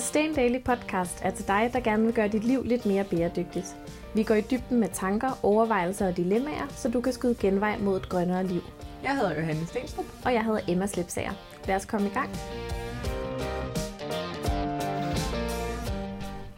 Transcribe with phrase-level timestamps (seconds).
[0.00, 3.76] Sustain Daily Podcast er til dig, der gerne vil gøre dit liv lidt mere bæredygtigt.
[4.14, 7.96] Vi går i dybden med tanker, overvejelser og dilemmaer, så du kan skyde genvej mod
[7.96, 8.60] et grønnere liv.
[9.02, 10.04] Jeg hedder Johanne Stenstrup.
[10.24, 11.32] Og jeg hedder Emma Slipsager.
[11.66, 12.28] Lad os komme i gang.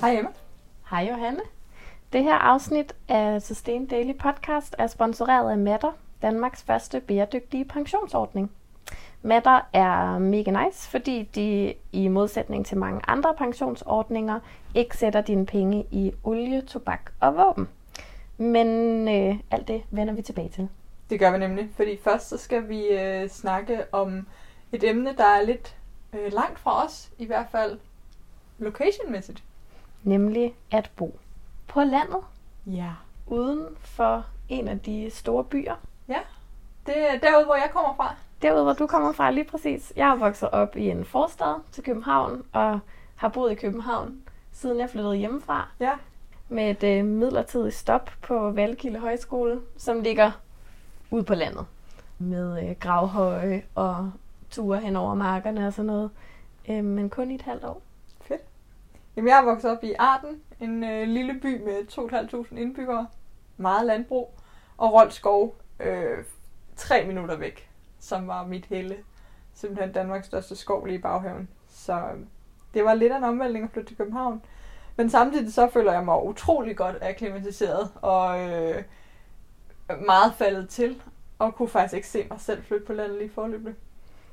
[0.00, 0.30] Hej Emma.
[0.90, 1.40] Hej Johanne.
[2.12, 8.50] Det her afsnit af Sustain Daily Podcast er sponsoreret af Matter, Danmarks første bæredygtige pensionsordning.
[9.22, 14.40] Matter er mega nice, fordi de i modsætning til mange andre pensionsordninger
[14.74, 17.68] ikke sætter dine penge i olie, tobak og våben.
[18.38, 18.68] Men
[19.08, 20.68] øh, alt det vender vi tilbage til.
[21.10, 24.26] Det gør vi nemlig, fordi først så skal vi øh, snakke om
[24.72, 25.76] et emne, der er lidt
[26.12, 27.78] øh, langt fra os, i hvert fald
[28.58, 29.42] locationmæssigt.
[30.02, 31.18] Nemlig at bo
[31.68, 32.20] på landet,
[32.66, 32.90] Ja.
[33.26, 35.74] uden for en af de store byer.
[36.08, 36.18] Ja,
[36.86, 38.14] det er derude, hvor jeg kommer fra.
[38.42, 39.92] Derude, hvor du kommer fra lige præcis.
[39.96, 42.80] Jeg er vokset op i en forstad til København, og
[43.16, 45.68] har boet i København, siden jeg flyttede hjemmefra.
[45.80, 45.92] Ja.
[46.48, 50.30] Med et øh, midlertidigt stop på Valkilde Højskole, som ligger
[51.10, 51.66] ude på landet.
[52.18, 54.12] Med øh, gravhøje og
[54.50, 56.10] ture hen over markerne og sådan noget.
[56.68, 57.82] Øh, men kun i et halvt år.
[58.20, 58.42] Fedt.
[59.16, 61.88] Jamen, jeg er vokset op i Arden, en øh, lille by med
[62.52, 63.06] 2.500 indbyggere.
[63.56, 64.34] Meget landbrug.
[64.76, 66.24] Og Rold Skov, øh,
[66.76, 67.71] tre minutter væk,
[68.02, 68.96] som var mit hele.
[69.54, 71.48] Simpelthen Danmarks største skov lige i baghaven.
[71.68, 72.20] Så øh,
[72.74, 74.42] det var lidt af en omvæltning at flytte til København.
[74.96, 78.82] Men samtidig så føler jeg mig utrolig godt akklimatiseret og øh,
[80.06, 81.02] meget faldet til.
[81.38, 83.74] Og kunne faktisk ikke se mig selv flytte på landet lige forløbig.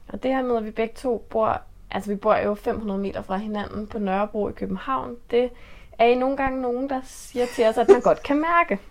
[0.08, 3.22] Og det her med, at vi begge to bor, altså vi bor jo 500 meter
[3.22, 5.50] fra hinanden på Nørrebro i København, det
[6.00, 8.80] er I nogle gange nogen, der siger til os, at man godt kan mærke.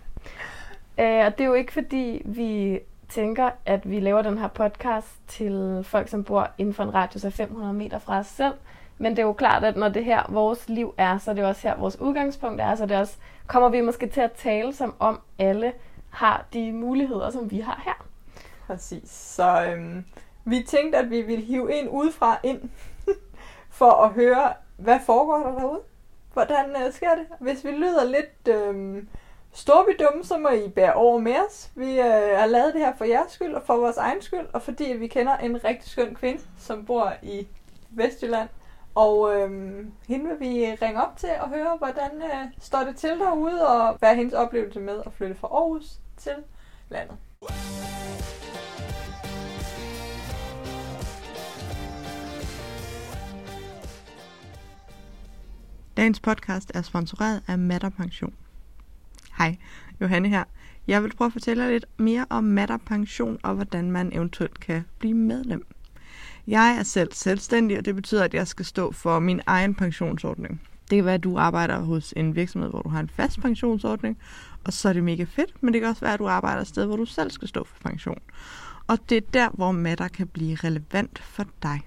[0.99, 5.07] Øh, og det er jo ikke fordi, vi tænker, at vi laver den her podcast
[5.27, 8.53] til folk, som bor inden for en radius af 500 meter fra os selv.
[8.97, 11.45] Men det er jo klart, at når det her vores liv er, så er det
[11.45, 12.75] også her vores udgangspunkt er.
[12.75, 13.17] Så det også,
[13.47, 15.73] kommer vi måske til at tale som om alle
[16.09, 18.05] har de muligheder, som vi har her.
[18.67, 19.09] Præcis.
[19.09, 20.05] Så øhm,
[20.45, 22.69] vi tænkte, at vi ville hive en udefra ind,
[23.79, 25.79] for at høre, hvad foregår der derude?
[26.33, 27.25] Hvordan øh, sker det?
[27.39, 29.07] Hvis vi lyder lidt øhm,
[29.53, 31.71] Store vi dumme, så må I bære over med os.
[31.75, 34.61] Vi øh, har lavet det her for jeres skyld og for vores egen skyld, og
[34.61, 37.47] fordi vi kender en rigtig skøn kvinde, som bor i
[37.89, 38.49] Vestjylland.
[38.95, 39.49] Og øh,
[40.07, 43.97] hende vil vi ringe op til og høre, hvordan øh, står det til derude, og
[43.99, 45.85] hvad er hendes oplevelse med at flytte fra Aarhus
[46.17, 46.35] til
[46.89, 47.17] landet.
[55.97, 58.33] Dagens podcast er sponsoreret af Matter Pension.
[59.39, 59.57] Hej,
[60.01, 60.43] Johanne her.
[60.87, 64.59] Jeg vil prøve at fortælle jer lidt mere om Matter Pension og hvordan man eventuelt
[64.59, 65.65] kan blive medlem.
[66.47, 70.61] Jeg er selv selvstændig, og det betyder, at jeg skal stå for min egen pensionsordning.
[70.89, 74.17] Det kan være, at du arbejder hos en virksomhed, hvor du har en fast pensionsordning,
[74.63, 76.67] og så er det mega fedt, men det kan også være, at du arbejder et
[76.67, 78.19] sted, hvor du selv skal stå for pension.
[78.87, 81.81] Og det er der, hvor Matter kan blive relevant for dig.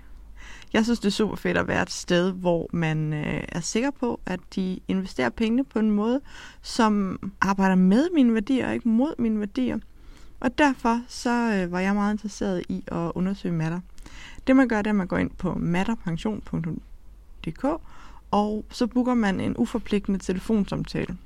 [0.73, 3.91] Jeg synes, det er super fedt at være et sted, hvor man øh, er sikker
[3.91, 6.21] på, at de investerer pengene på en måde,
[6.63, 9.79] som arbejder med mine værdier og ikke mod mine værdier.
[10.41, 13.81] Og derfor så øh, var jeg meget interesseret i at undersøge Matter.
[14.47, 17.65] Det man gør, det er, at man går ind på matterpension.dk,
[18.31, 21.17] og så booker man en uforpligtende telefonsamtale.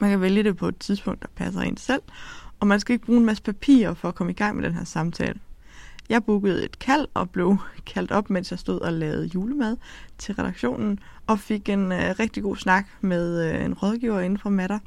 [0.00, 2.02] Man kan vælge det på et tidspunkt, der passer ind selv,
[2.60, 4.74] og man skal ikke bruge en masse papir for at komme i gang med den
[4.74, 5.40] her samtale.
[6.12, 7.56] Jeg bookede et kald og blev
[7.94, 9.76] kaldt op, mens jeg stod og lavede julemad
[10.18, 14.50] til redaktionen, og fik en øh, rigtig god snak med øh, en rådgiver inden for
[14.50, 14.78] Matter,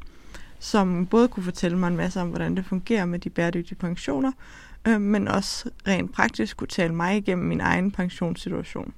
[0.60, 4.32] som både kunne fortælle mig en masse om, hvordan det fungerer med de bæredygtige pensioner,
[4.88, 8.94] øh, men også rent praktisk kunne tale mig igennem min egen pensionssituation.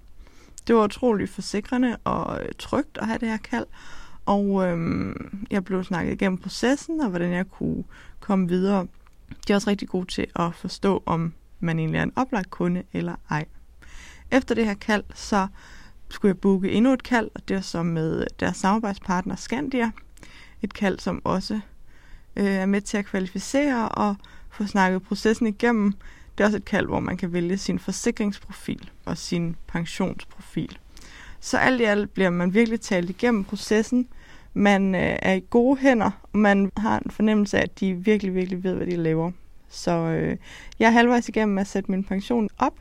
[0.68, 3.66] Det var utroligt forsikrende og øh, trygt at have det her kald,
[4.26, 5.16] og øh,
[5.52, 7.84] jeg blev snakket igennem processen og hvordan jeg kunne
[8.20, 8.88] komme videre.
[9.48, 12.84] De er også rigtig gode til at forstå, om man egentlig er en oplagt kunde
[12.94, 13.46] eller ej.
[14.32, 15.48] Efter det her kald, så
[16.10, 19.92] skulle jeg booke endnu et kald, og det er så med deres samarbejdspartner Scandia.
[20.62, 21.60] Et kald, som også
[22.36, 24.16] øh, er med til at kvalificere og
[24.50, 25.94] få snakket processen igennem.
[26.38, 30.78] Det er også et kald, hvor man kan vælge sin forsikringsprofil og sin pensionsprofil.
[31.40, 34.08] Så alt i alt bliver man virkelig talt igennem processen.
[34.54, 38.36] Man øh, er i gode hænder, og man har en fornemmelse af, at de virkelig,
[38.36, 39.32] virkelig ved, hvad de laver.
[39.70, 40.38] Så øh,
[40.80, 42.74] jeg er halvvejs igennem med at sætte min pension op,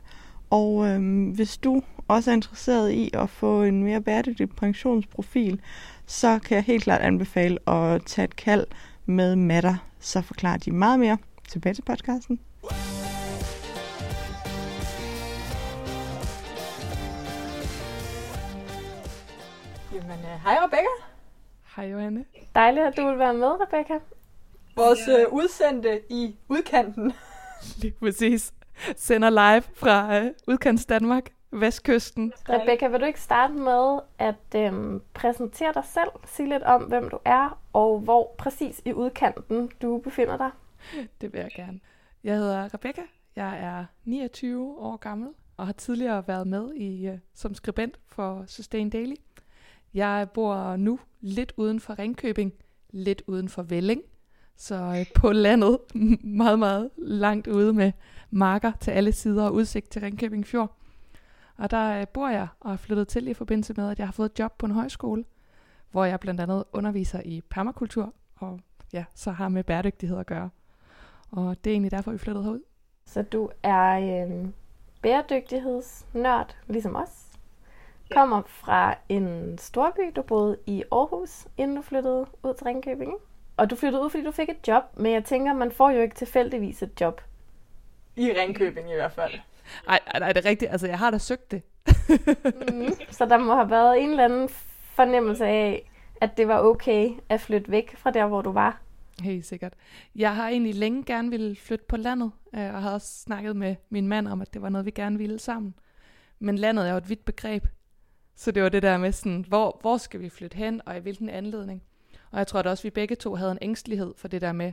[0.50, 5.60] og øh, hvis du også er interesseret i at få en mere bæredygtig pensionsprofil,
[6.06, 8.66] så kan jeg helt klart anbefale at tage et kald
[9.06, 11.18] med Matter, så forklarer de meget mere.
[11.48, 12.40] Tilbage til podcasten.
[19.92, 20.94] Jamen, øh, hej Rebecca.
[21.76, 22.24] Hej Johanne.
[22.54, 23.94] Dejligt, at du vil være med, Rebecca.
[24.76, 27.12] Vores øh, udsendte i udkanten.
[27.82, 28.54] Lige præcis.
[28.96, 32.32] Sender live fra øh, udkants Danmark, Vestkysten.
[32.48, 37.08] Rebecca, vil du ikke starte med at øhm, præsentere dig selv, sige lidt om, hvem
[37.08, 40.50] du er, og hvor præcis i udkanten du befinder dig?
[41.20, 41.80] Det vil jeg gerne.
[42.24, 43.02] Jeg hedder Rebecca.
[43.36, 48.44] Jeg er 29 år gammel og har tidligere været med i øh, som skribent for
[48.46, 49.16] Sustain Daily.
[49.94, 52.52] Jeg bor nu lidt uden for Ringkøbing,
[52.90, 54.02] lidt uden for Velling,
[54.56, 55.78] så øh, på landet
[56.42, 57.92] meget, meget langt ude med
[58.30, 60.76] marker til alle sider og udsigt til Ringkøbing Fjord.
[61.56, 64.12] Og der øh, bor jeg og er flyttet til i forbindelse med, at jeg har
[64.12, 65.24] fået job på en højskole,
[65.90, 68.60] hvor jeg blandt andet underviser i permakultur, og
[68.92, 70.50] ja, så har med bæredygtighed at gøre.
[71.30, 72.60] Og det er egentlig derfor, vi flyttede herud.
[73.06, 74.52] Så du er øhm,
[75.02, 77.26] bæredygtighedsnørd, ligesom os.
[78.10, 83.12] Kommer fra en storby, du boede i Aarhus, inden du flyttede ud til Ringkøbing.
[83.56, 86.00] Og du flyttede ud, fordi du fik et job, men jeg tænker, man får jo
[86.00, 87.20] ikke tilfældigvis et job.
[88.16, 89.32] I Ringkøbing i hvert fald.
[89.88, 90.70] Ej, ej, nej, det er rigtigt.
[90.70, 91.62] Altså, jeg har da søgt det.
[92.72, 92.92] Mm.
[93.10, 94.48] Så der må have været en eller anden
[94.94, 98.80] fornemmelse af, at det var okay at flytte væk fra der, hvor du var.
[99.22, 99.72] Helt sikkert.
[100.14, 103.76] Jeg har egentlig længe gerne ville flytte på landet, øh, og har også snakket med
[103.90, 105.74] min mand om, at det var noget, vi gerne ville sammen.
[106.38, 107.66] Men landet er jo et vidt begreb.
[108.34, 111.00] Så det var det der med sådan, hvor, hvor skal vi flytte hen, og i
[111.00, 111.82] hvilken anledning.
[112.30, 114.72] Og jeg tror da også, vi begge to havde en ængstelighed for det der med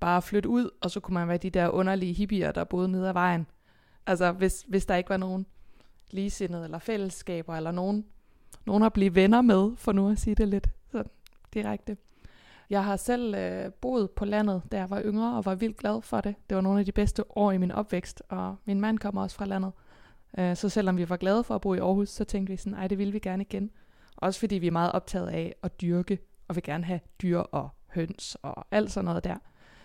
[0.00, 2.88] bare at flytte ud, og så kunne man være de der underlige hippier, der boede
[2.88, 3.46] nede ad vejen.
[4.06, 5.46] Altså, hvis, hvis der ikke var nogen
[6.10, 8.04] ligesindede eller fællesskaber, eller nogen,
[8.66, 11.10] nogen at blive venner med, for nu at sige det lidt sådan
[11.54, 11.96] direkte.
[12.70, 16.02] Jeg har selv øh, boet på landet, da jeg var yngre, og var vildt glad
[16.02, 16.34] for det.
[16.48, 19.36] Det var nogle af de bedste år i min opvækst, og min mand kommer også
[19.36, 19.72] fra landet.
[20.38, 22.74] Øh, så selvom vi var glade for at bo i Aarhus, så tænkte vi sådan,
[22.74, 23.70] ej, det vil vi gerne igen.
[24.16, 26.18] Også fordi vi er meget optaget af at dyrke,
[26.48, 29.36] og vil gerne have dyr og høns og alt sådan noget der.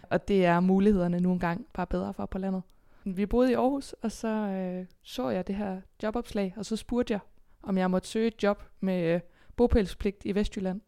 [0.03, 2.61] Og det er mulighederne nu engang bare bedre for på landet.
[3.03, 7.11] Vi boede i Aarhus, og så øh, så jeg det her jobopslag, og så spurgte
[7.11, 7.19] jeg,
[7.63, 9.21] om jeg måtte søge et job med øh,
[9.55, 10.81] bopælspligt i Vestjylland.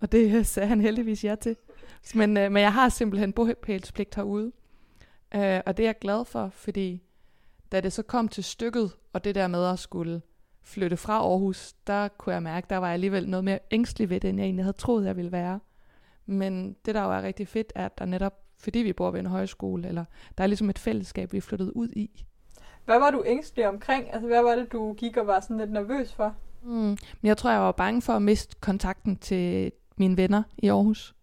[0.00, 1.56] Og det øh, sagde han heldigvis ja til.
[2.14, 4.52] Men, øh, men jeg har simpelthen bopælspligt herude.
[5.34, 7.02] Øh, og det er jeg glad for, fordi
[7.72, 10.22] da det så kom til stykket, og det der med at skulle
[10.68, 14.20] flytte fra Aarhus, der kunne jeg mærke, der var jeg alligevel noget mere ængstelig ved
[14.20, 15.60] det, end jeg egentlig havde troet, jeg ville være.
[16.26, 19.20] Men det, der jo er rigtig fedt, er, at der netop, fordi vi bor ved
[19.20, 20.04] en højskole, eller
[20.38, 22.24] der er ligesom et fællesskab, vi er flyttet ud i.
[22.84, 24.12] Hvad var du ængstelig omkring?
[24.12, 26.34] Altså, hvad var det, du gik og var sådan lidt nervøs for?
[26.62, 26.70] Mm.
[26.70, 31.14] Men jeg tror, jeg var bange for at miste kontakten til mine venner i Aarhus.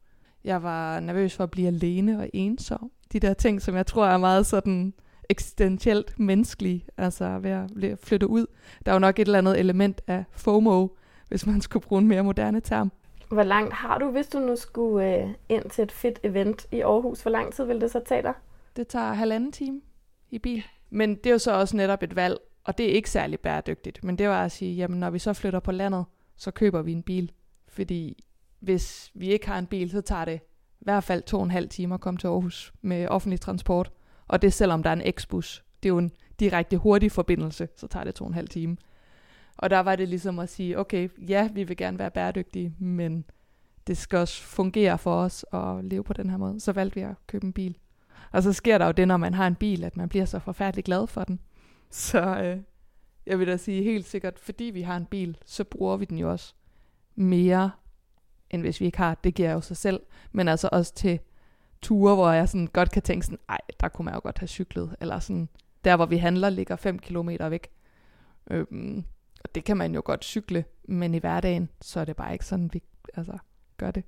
[0.44, 2.92] Jeg var nervøs for at blive alene og ensom.
[3.14, 4.94] De der ting, som jeg tror er meget sådan
[5.30, 8.46] eksistentielt menneskelige, altså ved at flytte ud.
[8.86, 10.88] Der er jo nok et eller andet element af FOMO,
[11.28, 12.92] hvis man skulle bruge en mere moderne term.
[13.30, 16.82] Hvor langt har du, hvis du nu skulle øh, ind til et fedt event i
[16.82, 17.22] Aarhus?
[17.22, 18.34] Hvor lang tid vil det så tage dig?
[18.76, 19.82] Det tager halvanden time
[20.32, 20.64] i bil.
[20.90, 24.04] Men det er jo så også netop et valg, og det er ikke særlig bæredygtigt.
[24.04, 26.06] Men det var at sige, jamen når vi så flytter på landet,
[26.36, 27.32] så køber vi en bil.
[27.68, 28.24] Fordi
[28.60, 30.40] hvis vi ikke har en bil, så tager det
[30.80, 33.92] i hvert fald to og en halv time at komme til Aarhus med offentlig transport.
[34.28, 35.64] Og det selvom der er en eksbus.
[35.84, 38.78] Det er jo en direkte hurtig forbindelse, så tager det to og en halv time.
[39.58, 43.26] Og der var det ligesom at sige, okay, ja, vi vil gerne være bæredygtige, men
[43.88, 46.60] det skal også fungere for os at leve på den her måde.
[46.60, 47.78] Så valgte vi at købe en bil.
[48.32, 50.40] Og så sker der jo det, når man har en bil, at man bliver så
[50.40, 51.40] forfærdeligt glad for den.
[51.90, 52.58] Så øh,
[53.26, 56.18] jeg vil da sige helt sikkert, fordi vi har en bil, så bruger vi den
[56.18, 56.54] jo også
[57.16, 57.72] mere,
[58.50, 59.16] end hvis vi ikke har.
[59.16, 60.00] Det giver jo sig selv.
[60.32, 61.20] Men altså også til
[61.86, 64.48] ture, hvor jeg sådan godt kan tænke sådan, ej, der kunne man jo godt have
[64.48, 64.96] cyklet.
[65.02, 65.50] Eller sådan,
[65.86, 67.68] der hvor vi handler, ligger 5 km væk.
[68.52, 69.04] Øhm,
[69.44, 72.46] og det kan man jo godt cykle, men i hverdagen, så er det bare ikke
[72.46, 72.82] sådan, vi
[73.14, 73.38] altså,
[73.78, 74.04] gør det.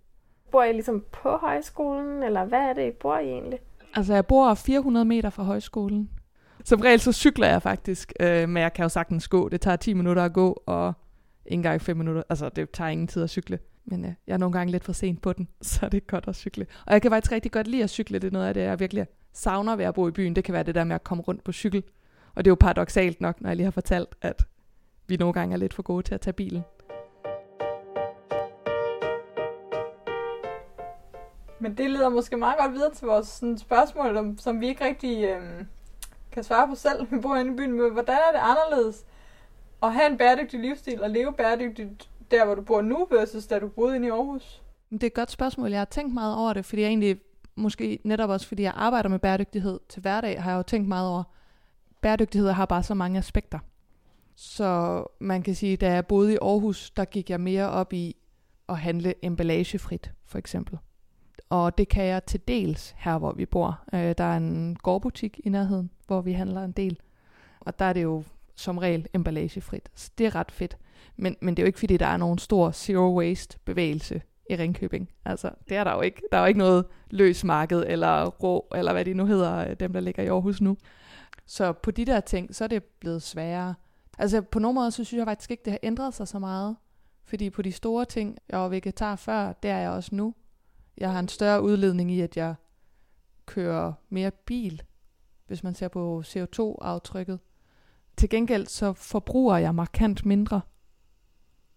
[0.51, 3.59] Bor I ligesom på højskolen, eller hvad er det, I bor i egentlig?
[3.93, 6.09] Altså, jeg bor 400 meter fra højskolen.
[6.63, 9.49] Som regel så cykler jeg faktisk, øh, men jeg kan jo sagtens gå.
[9.49, 10.93] Det tager 10 minutter at gå, og
[11.45, 12.23] ikke engang 5 minutter.
[12.29, 13.59] Altså, det tager ingen tid at cykle.
[13.87, 16.27] Men øh, jeg er nogle gange lidt for sent på den, så det er godt
[16.27, 16.67] at cykle.
[16.85, 18.19] Og jeg kan faktisk rigtig godt lide at cykle.
[18.19, 20.35] Det er noget af det, jeg virkelig savner ved at bo i byen.
[20.35, 21.83] Det kan være det der med at komme rundt på cykel.
[22.35, 24.47] Og det er jo paradoxalt nok, når jeg lige har fortalt, at
[25.07, 26.63] vi nogle gange er lidt for gode til at tage bilen.
[31.59, 34.85] Men det leder måske meget godt videre til vores sådan, spørgsmål, om, som vi ikke
[34.85, 35.65] rigtig øh,
[36.31, 37.11] kan svare på selv.
[37.11, 39.05] Vi bor inde i byen, men hvordan er det anderledes
[39.83, 43.59] at have en bæredygtig livsstil og leve bæredygtigt der, hvor du bor nu, versus da
[43.59, 44.63] du boede inde i Aarhus?
[44.91, 45.69] Det er et godt spørgsmål.
[45.69, 47.19] Jeg har tænkt meget over det, fordi jeg egentlig,
[47.55, 51.09] måske netop også fordi jeg arbejder med bæredygtighed til hverdag, har jeg jo tænkt meget
[51.09, 51.23] over,
[52.01, 53.59] bæredygtighed har bare så mange aspekter.
[54.35, 58.15] Så man kan sige, da jeg boede i Aarhus, der gik jeg mere op i
[58.69, 60.77] at handle emballagefrit, for eksempel.
[61.49, 63.79] Og det kan jeg til dels her, hvor vi bor.
[63.93, 66.99] Øh, der er en gårdbutik i nærheden, hvor vi handler en del.
[67.59, 68.23] Og der er det jo
[68.55, 69.89] som regel emballagefrit.
[69.95, 70.77] Så det er ret fedt.
[71.17, 74.55] Men, men det er jo ikke, fordi der er nogen stor zero waste bevægelse i
[74.55, 75.09] Ringkøbing.
[75.25, 76.21] Altså, det er der jo ikke.
[76.31, 79.75] Der er jo ikke noget løs marked, eller rå, eller hvad de nu hedder, øh,
[79.79, 80.77] dem der ligger i Aarhus nu.
[81.45, 83.75] Så på de der ting, så er det blevet sværere.
[84.17, 86.75] Altså på nogle måder, så synes jeg faktisk ikke, det har ændret sig så meget.
[87.23, 90.33] Fordi på de store ting, jeg var vegetar før, det er jeg også nu.
[90.97, 92.55] Jeg har en større udledning i, at jeg
[93.45, 94.81] kører mere bil,
[95.47, 97.39] hvis man ser på CO2-aftrykket.
[98.17, 100.61] Til gengæld så forbruger jeg markant mindre.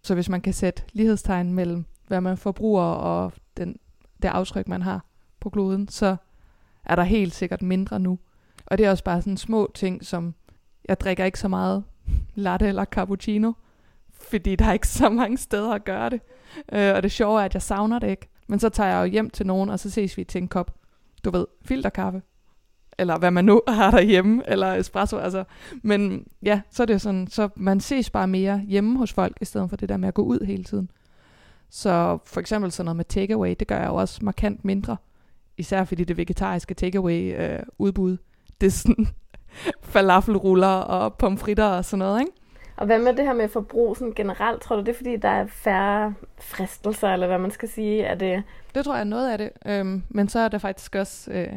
[0.03, 3.79] Så hvis man kan sætte lighedstegn mellem, hvad man forbruger og den,
[4.21, 5.05] det aftryk, man har
[5.39, 6.15] på kloden, så
[6.85, 8.19] er der helt sikkert mindre nu.
[8.65, 10.35] Og det er også bare sådan små ting, som
[10.89, 11.83] jeg drikker ikke så meget
[12.35, 13.53] latte eller cappuccino,
[14.11, 16.21] fordi der er ikke så mange steder at gøre det.
[16.71, 18.29] Øh, og det sjove er, at jeg savner det ikke.
[18.47, 20.75] Men så tager jeg jo hjem til nogen, og så ses vi til en kop,
[21.23, 22.21] du ved, filterkaffe.
[23.01, 25.17] Eller hvad man nu har derhjemme, eller espresso.
[25.17, 25.43] Altså.
[25.81, 29.45] Men ja, så er det sådan, så man ses bare mere hjemme hos folk, i
[29.45, 30.89] stedet for det der med at gå ud hele tiden.
[31.69, 34.97] Så for eksempel sådan noget med takeaway, det gør jeg jo også markant mindre.
[35.57, 38.17] Især fordi det vegetariske takeaway øh, udbud,
[38.61, 39.07] det er sådan
[39.93, 42.31] falafelruller og pomfritter og sådan noget, ikke?
[42.77, 44.61] Og hvad med det her med forbrug sådan generelt?
[44.61, 48.03] Tror du, det er fordi, der er færre fristelser, eller hvad man skal sige?
[48.03, 48.43] Er det...
[48.75, 49.49] Det tror jeg er noget af det.
[49.65, 51.31] Øhm, men så er det faktisk også...
[51.31, 51.53] Øh,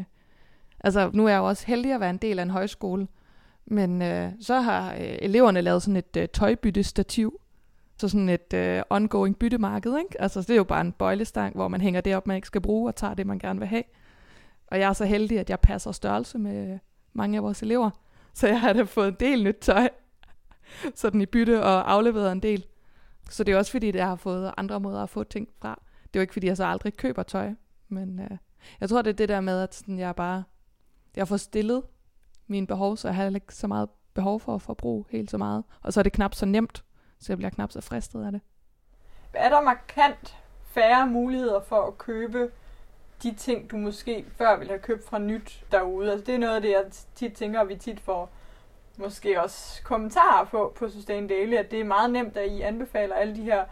[0.85, 3.07] altså, nu er jeg jo også heldig at være en del af en højskole.
[3.67, 7.41] Men øh, så har øh, eleverne lavet sådan et øh, tøjbyttestativ.
[7.99, 10.23] Så sådan et øh, ongoing byttemarked, ikke?
[10.23, 12.61] Altså, det er jo bare en bøjlestang, hvor man hænger det op, man ikke skal
[12.61, 13.83] bruge, og tager det, man gerne vil have.
[14.67, 16.79] Og jeg er så heldig, at jeg passer størrelse med
[17.13, 17.91] mange af vores elever.
[18.35, 19.89] Så jeg har da fået en del nyt tøj
[20.95, 22.65] sådan i bytte og afleveret en del.
[23.31, 25.81] Så det er også fordi, jeg har fået andre måder at få ting fra.
[26.03, 27.55] Det er jo ikke fordi, jeg så aldrig køber tøj.
[27.89, 28.37] Men øh,
[28.81, 30.43] jeg tror, det er det der med, at sådan, jeg bare
[31.17, 31.83] jeg får stillet
[32.47, 35.65] mine behov, så jeg har ikke så meget behov for at forbruge helt så meget.
[35.83, 36.85] Og så er det knap så nemt,
[37.19, 38.41] så jeg bliver knap så fristet af det.
[39.33, 42.51] Er der markant færre muligheder for at købe
[43.23, 46.13] de ting, du måske før ville have købt fra nyt derude?
[46.13, 48.31] Altså det er noget af det, jeg tit tænker, at vi tit får
[48.99, 53.15] måske også kommentarer på, på Sustain Daily, at det er meget nemt, at I anbefaler
[53.15, 53.65] alle de her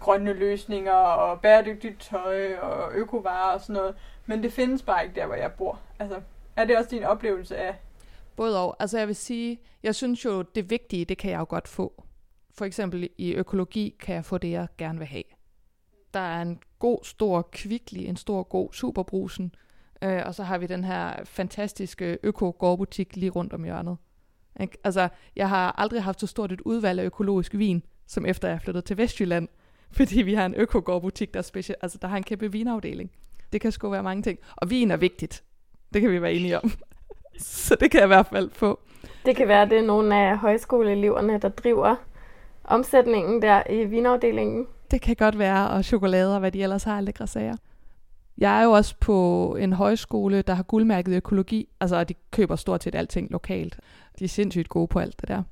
[0.00, 3.94] grønne løsninger og bæredygtigt tøj og økovarer og sådan noget.
[4.26, 5.78] Men det findes bare ikke der, hvor jeg bor.
[5.98, 6.20] Altså,
[6.56, 7.74] er det også din oplevelse af?
[8.36, 8.76] Både og.
[8.78, 12.04] Altså jeg vil sige, jeg synes jo, det vigtige, det kan jeg jo godt få.
[12.54, 15.24] For eksempel i økologi kan jeg få det, jeg gerne vil have.
[16.14, 19.54] Der er en god, stor kvickly, en stor, god superbrusen.
[20.02, 23.96] Øh, og så har vi den her fantastiske øko-gårdbutik lige rundt om hjørnet.
[24.60, 24.76] Ik?
[24.84, 28.60] Altså, jeg har aldrig haft så stort et udvalg af økologisk vin, som efter jeg
[28.60, 29.48] flyttede til Vestjylland,
[29.96, 33.10] fordi vi har en økogårdbutik, der, special, altså, der har en kæmpe vinafdeling.
[33.52, 34.38] Det kan sgu være mange ting.
[34.56, 35.44] Og vin er vigtigt.
[35.92, 36.70] Det kan vi være enige om.
[37.38, 38.80] så det kan jeg i hvert fald få.
[39.26, 41.96] Det kan være, det er nogle af højskoleeleverne, der driver
[42.64, 44.66] omsætningen der i vinafdelingen.
[44.90, 47.56] Det kan godt være, og chokolade og hvad de ellers har lækre sager.
[48.38, 52.82] Jeg er jo også på en højskole, der har guldmærket økologi, altså de køber stort
[52.84, 53.80] set alting lokalt.
[54.18, 55.42] De er sindssygt gode på alt det der.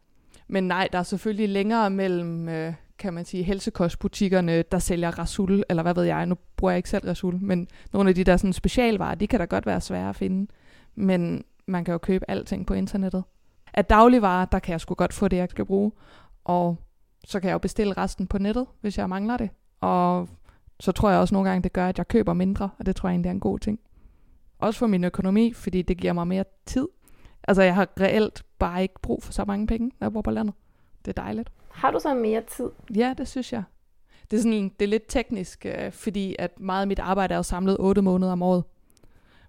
[0.49, 5.65] Men nej, der er selvfølgelig længere mellem, øh, kan man sige, helsekostbutikkerne, der sælger Rasul,
[5.69, 8.37] eller hvad ved jeg, nu bruger jeg ikke selv Rasul, men nogle af de der
[8.37, 10.53] sådan specialvarer, de kan da godt være svære at finde.
[10.95, 13.25] Men man kan jo købe alting på internettet.
[13.75, 15.93] Af dagligvarer, der kan jeg sgu godt få det, jeg skal bruge.
[16.45, 16.77] Og
[17.25, 19.51] så kan jeg jo bestille resten på nettet, hvis jeg mangler det.
[19.81, 20.29] Og
[20.81, 23.09] så tror jeg også nogle gange, det gør, at jeg køber mindre, og det tror
[23.09, 23.81] jeg egentlig er en god ting.
[24.59, 26.89] Også for min økonomi, fordi det giver mig mere tid.
[27.49, 30.31] Altså, jeg har reelt bare ikke brug for så mange penge, når jeg bor på
[30.31, 30.55] landet.
[31.05, 31.51] Det er dejligt.
[31.73, 32.71] Har du så mere tid?
[32.97, 33.63] Ja, det synes jeg.
[34.31, 37.39] Det er, sådan, det er lidt teknisk, øh, fordi at meget af mit arbejde er
[37.39, 38.65] jo samlet 8 måneder om året.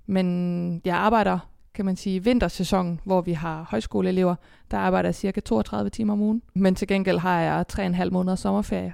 [0.06, 1.40] Men jeg arbejder,
[1.74, 4.36] kan man sige, vintersæson, hvor vi har højskoleelever,
[4.72, 6.42] der arbejder jeg cirka 32 timer om ugen.
[6.54, 8.94] Men til gengæld har jeg 3,5 måneder sommerferie,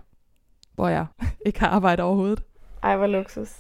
[0.76, 1.06] hvor jeg
[1.46, 2.44] ikke har arbejdet overhovedet.
[2.84, 3.56] Ej, hvor luksus.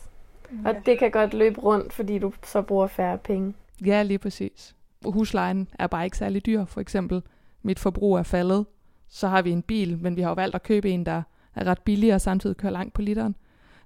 [0.66, 3.54] Og det kan godt løbe rundt, fordi du så bruger færre penge.
[3.86, 4.76] Ja, lige præcis.
[5.06, 7.22] Huslejen er bare ikke særlig dyr, for eksempel.
[7.62, 8.66] Mit forbrug er faldet.
[9.10, 11.24] Så har vi en bil, men vi har jo valgt at købe en, der
[11.56, 13.36] er ret billig og samtidig kører langt på literen.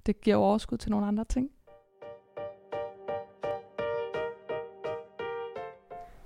[0.06, 1.50] Det giver overskud til nogle andre ting.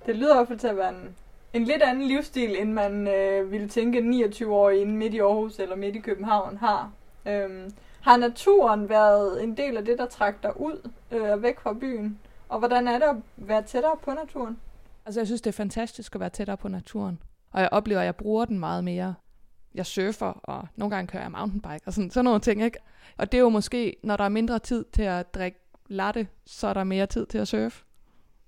[0.06, 1.16] Det lyder i hvert fald til at være en,
[1.52, 5.58] en lidt anden livsstil, end man øh, ville tænke 29 år inde midt i Aarhus
[5.58, 6.92] eller midt i København har.
[7.26, 11.72] Øhm, har naturen været en del af det, der trak dig ud øh, væk fra
[11.72, 12.18] byen?
[12.48, 14.58] Og hvordan er det at være tættere på naturen?
[15.06, 17.18] Altså jeg synes, det er fantastisk at være tættere på naturen.
[17.52, 19.14] Og jeg oplever, at jeg bruger den meget mere.
[19.74, 22.78] Jeg surfer, og nogle gange kører jeg mountainbike, og sådan, sådan nogle ting, ikke?
[23.16, 26.66] Og det er jo måske, når der er mindre tid til at drikke latte, så
[26.66, 27.84] er der mere tid til at surfe.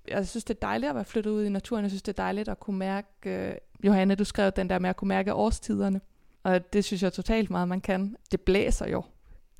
[0.07, 1.83] Jeg synes, det er dejligt at være flyttet ud i naturen.
[1.83, 3.07] Jeg synes, det er dejligt at kunne mærke...
[3.25, 6.01] Øh, Johanne, du skrev den der med at kunne mærke årstiderne.
[6.43, 8.15] Og det synes jeg totalt meget, man kan.
[8.31, 9.03] Det blæser jo,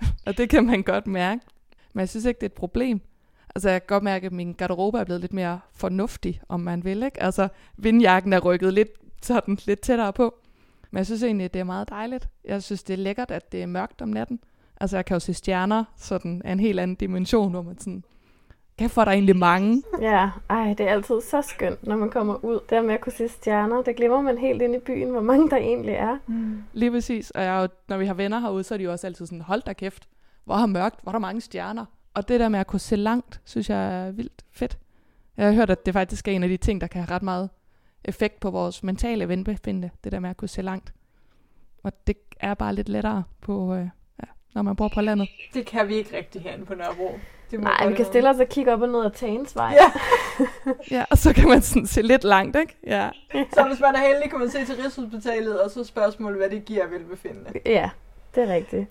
[0.28, 1.42] og det kan man godt mærke.
[1.94, 3.02] Men jeg synes ikke, det er et problem.
[3.56, 6.84] Altså, jeg kan godt mærke, at min garderobe er blevet lidt mere fornuftig, om man
[6.84, 7.24] vil, ikke?
[7.24, 8.90] Altså, vindjakken er rykket lidt,
[9.26, 10.36] sådan, lidt tættere på.
[10.92, 12.30] Men jeg synes egentlig, det er meget dejligt.
[12.46, 14.40] Jeg synes, det er lækkert, at det er mørkt om natten.
[14.82, 18.04] Altså, jeg kan jo se stjerner sådan af en helt anden dimension, hvor man sådan,
[18.80, 19.84] kæft for der er egentlig mange.
[20.02, 22.60] Ja, ej, det er altid så skønt, når man kommer ud.
[22.70, 25.50] Der med at kunne se stjerner, det glemmer man helt ind i byen, hvor mange
[25.50, 26.18] der egentlig er.
[26.28, 26.64] Mm.
[26.74, 27.32] Lige præcis.
[27.32, 29.62] Og jeg, når vi har venner herude, så er de jo også altid sådan, hold
[29.62, 30.08] da kæft,
[30.46, 31.86] hvor har mørkt, hvor er der mange stjerner.
[32.14, 34.78] Og det der med at kunne se langt, synes jeg er vildt fedt.
[35.38, 37.24] Jeg har hørt, at det faktisk er en af de ting, der kan have ret
[37.24, 37.50] meget
[38.06, 40.94] effekt på vores mentale velbefindende, det der med at kunne se langt.
[41.84, 43.88] Og det er bare lidt lettere på, øh,
[44.20, 45.30] ja, når man bor på landet.
[45.54, 47.20] Det kan vi ikke rigtig herinde på Nørrebro.
[47.52, 49.78] Det må Nej, vi kan stille os og kigge op og ned ad Tagensvej.
[49.80, 49.92] Ja.
[50.98, 52.78] ja, og så kan man sådan se lidt langt, ikke?
[52.88, 53.10] Ja.
[53.32, 56.66] så hvis man er heldig, kan man se til Rigshospitalet, og så spørgsmålet, hvad det
[56.66, 57.52] giver velbefindende.
[57.66, 57.90] Ja,
[58.36, 58.88] det er rigtigt.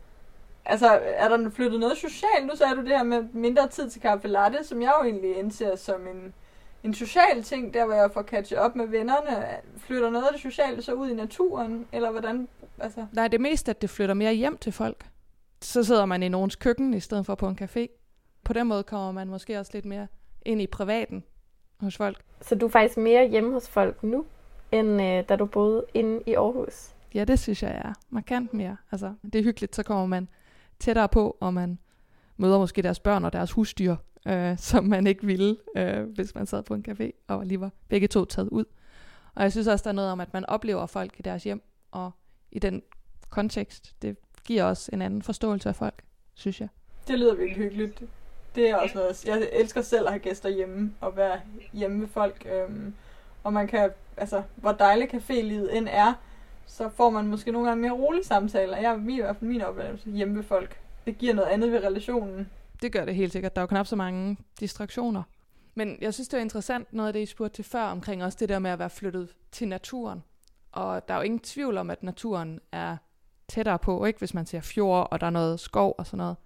[0.64, 2.46] Altså, er der flyttet noget socialt?
[2.46, 5.36] Nu sagde du det her med mindre tid til kaffe latte, som jeg jo egentlig
[5.36, 6.34] indser som en,
[6.84, 9.46] en social ting, der hvor jeg får catchet op med vennerne.
[9.76, 12.48] Flytter noget af det sociale så ud i naturen, eller hvordan?
[12.78, 13.06] Altså?
[13.12, 15.06] Nej, det er mest, at det flytter mere hjem til folk.
[15.62, 17.86] Så sidder man i nogens køkken, i stedet for på en café.
[18.44, 20.06] På den måde kommer man måske også lidt mere
[20.42, 21.24] ind i privaten
[21.80, 22.22] hos folk.
[22.40, 24.24] Så du er faktisk mere hjemme hos folk nu,
[24.72, 26.94] end øh, da du boede inde i Aarhus?
[27.14, 28.76] Ja, det synes jeg er markant mere.
[28.92, 30.28] Altså, det er hyggeligt, så kommer man
[30.78, 31.78] tættere på, og man
[32.36, 33.96] møder måske deres børn og deres husdyr,
[34.28, 37.70] øh, som man ikke ville, øh, hvis man sad på en café og lige var
[37.88, 38.64] begge to taget ud.
[39.34, 41.62] Og jeg synes også, der er noget om, at man oplever folk i deres hjem,
[41.90, 42.10] og
[42.52, 42.82] i den
[43.30, 46.02] kontekst, det giver også en anden forståelse af folk,
[46.34, 46.68] synes jeg.
[47.08, 48.02] Det lyder virkelig hyggeligt.
[48.54, 51.40] Det er også noget, jeg elsker selv at have gæster hjemme, og være
[51.72, 52.46] hjemme med folk.
[52.52, 52.94] Øhm,
[53.44, 56.14] og man kan, altså, hvor dejligt cafélivet end er,
[56.66, 58.76] så får man måske nogle gange mere rolige samtaler.
[58.76, 60.80] Jeg er i hvert fald min oplevelse hjemme ved folk.
[61.06, 62.50] Det giver noget andet ved relationen.
[62.82, 63.56] Det gør det helt sikkert.
[63.56, 65.22] Der er jo knap så mange distraktioner.
[65.74, 68.38] Men jeg synes, det er interessant noget af det, I spurgte til før, omkring også
[68.40, 70.22] det der med at være flyttet til naturen.
[70.72, 72.96] Og der er jo ingen tvivl om, at naturen er
[73.48, 76.36] tættere på, ikke hvis man ser fjord, og der er noget skov og sådan noget.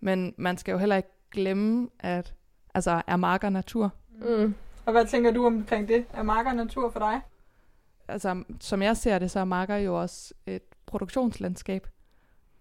[0.00, 2.34] Men man skal jo heller ikke glemme, at
[2.74, 3.92] altså, er marker natur.
[4.10, 4.54] Mm.
[4.86, 6.04] Og hvad tænker du omkring det?
[6.12, 7.20] Er marker natur for dig?
[8.10, 11.88] altså, som jeg ser det, så er marker jo også et produktionslandskab.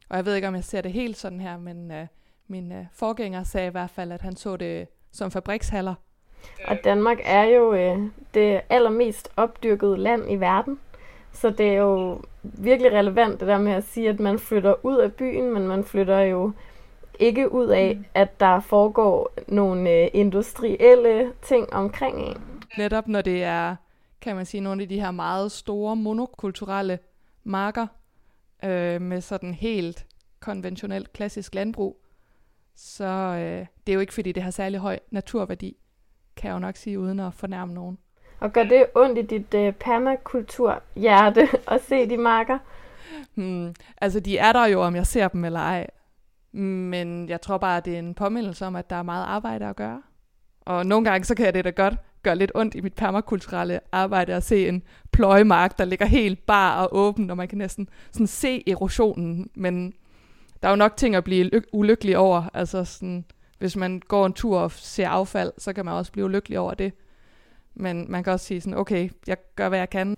[0.10, 2.08] Og jeg ved ikke, om jeg ser det helt sådan her, men uh,
[2.50, 5.94] min uh, forgænger sagde i hvert fald, at han så det som fabrikshaller.
[6.68, 8.00] Og Danmark er jo øh,
[8.34, 10.80] det allermest opdyrkede land i verden.
[11.32, 14.98] Så det er jo virkelig relevant det der med at sige, at man flytter ud
[14.98, 16.52] af byen, men man flytter jo
[17.20, 18.06] ikke ud af, mm.
[18.14, 22.38] at der foregår nogle øh, industrielle ting omkring en.
[22.78, 23.76] Netop når det er
[24.22, 27.00] kan man sige, nogle af de her meget store monokulturelle
[27.44, 27.88] marker
[28.64, 30.06] øh, med sådan helt
[30.40, 32.02] konventionelt klassisk landbrug.
[32.82, 35.78] Så øh, det er jo ikke, fordi det har særlig høj naturværdi,
[36.36, 37.98] kan jeg jo nok sige, uden at fornærme nogen.
[38.40, 42.60] Og gør det ondt i dit øh, permakulturhjerte at se de marker?
[43.36, 45.88] Hmm, altså, de er der jo, om jeg ser dem eller ej.
[46.52, 49.66] Men jeg tror bare, at det er en påmindelse om, at der er meget arbejde
[49.66, 50.02] at gøre.
[50.62, 53.80] Og nogle gange, så kan jeg det da godt gør lidt ondt i mit permakulturelle
[53.92, 57.90] arbejde at se en pløjemark, der ligger helt bar og åben, og man kan næsten
[58.12, 59.94] sådan se erosionen, men
[60.62, 62.44] der er jo nok ting at blive ulykkelig over.
[62.54, 63.26] Altså sådan,
[63.60, 66.74] hvis man går en tur og ser affald, så kan man også blive ulykkelig over
[66.74, 66.94] det.
[67.76, 70.18] Men man kan også sige sådan, okay, jeg gør, hvad jeg kan.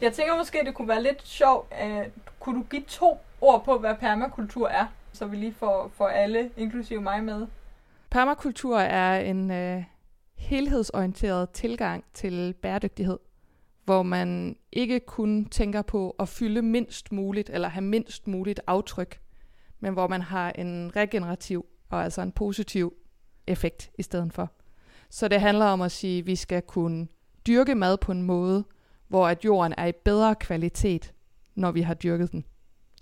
[0.00, 1.66] Jeg tænker måske, det kunne være lidt sjovt.
[1.70, 6.08] at kunne du give to ord på, hvad permakultur er, så vi lige får, får
[6.08, 7.46] alle, inklusive mig, med?
[8.10, 9.82] Permakultur er en øh,
[10.42, 13.18] helhedsorienteret tilgang til bæredygtighed,
[13.84, 19.20] hvor man ikke kun tænker på at fylde mindst muligt, eller have mindst muligt aftryk,
[19.80, 22.94] men hvor man har en regenerativ og altså en positiv
[23.46, 24.52] effekt i stedet for.
[25.10, 27.06] Så det handler om at sige, at vi skal kunne
[27.46, 28.64] dyrke mad på en måde,
[29.08, 31.14] hvor at jorden er i bedre kvalitet,
[31.54, 32.44] når vi har dyrket den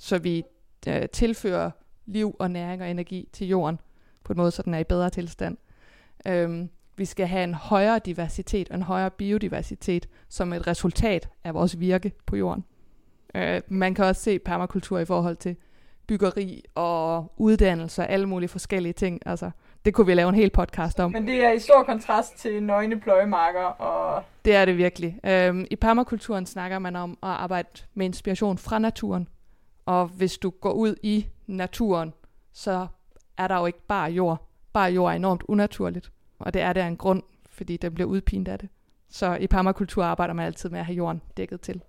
[0.01, 0.45] så vi
[0.89, 1.71] øh, tilfører
[2.07, 3.81] liv og næring og energi til jorden
[4.25, 5.57] på en måde, så den er i bedre tilstand.
[6.27, 11.55] Øhm, vi skal have en højere diversitet og en højere biodiversitet som et resultat af
[11.55, 12.65] vores virke på jorden.
[13.35, 15.57] Øh, man kan også se permakultur i forhold til
[16.07, 19.21] byggeri og uddannelse og alle mulige forskellige ting.
[19.27, 19.51] Altså,
[19.85, 21.13] Det kunne vi lave en hel podcast om.
[21.13, 24.23] Men det er i stor kontrast til nøgne pløjemarker og...
[24.45, 25.21] Det er det virkelig.
[25.25, 29.29] Øhm, I permakulturen snakker man om at arbejde med inspiration fra naturen.
[29.87, 32.13] Og hvis du går ud i naturen,
[32.53, 32.87] så
[33.39, 34.47] er der jo ikke bare jord.
[34.73, 36.11] Bare jord er enormt unaturligt.
[36.41, 38.69] Og det er det af en grund, fordi den bliver udpint af det.
[39.11, 41.83] Så i permakultur arbejder man altid med at have jorden dækket til.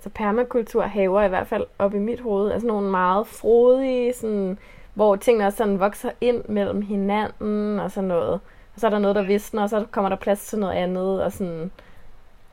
[0.00, 4.58] Så permakultur haver i hvert fald op i mit hoved, altså nogle meget frodige, sådan,
[4.94, 8.40] hvor tingene også sådan vokser ind mellem hinanden og sådan noget.
[8.74, 11.24] Og så er der noget, der visner, og så kommer der plads til noget andet,
[11.24, 11.70] og sådan...